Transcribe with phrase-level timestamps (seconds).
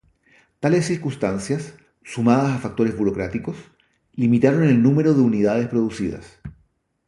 [0.59, 3.55] Tales circunstancias, sumadas a factores burocráticos,
[4.15, 6.39] limitaron el número de unidades producidas.